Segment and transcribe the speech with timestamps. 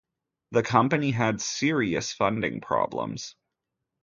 [0.49, 3.35] The company had serious funding problems.